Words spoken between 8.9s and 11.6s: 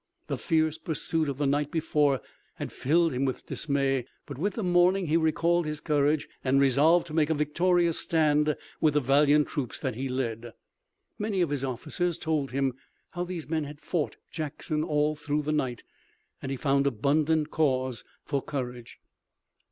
the valiant troops that he led. Many of